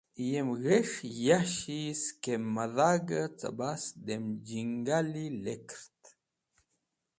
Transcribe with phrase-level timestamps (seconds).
[0.29, 6.01] Yem g̃hes̃h yashi skem mẽdhag-e cẽbas adem jangali lekdert.